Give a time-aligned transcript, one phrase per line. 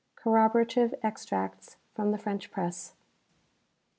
[0.15, 2.95] CORROBORATIVE EXTRACTS FROM THE FRENCH PRESS.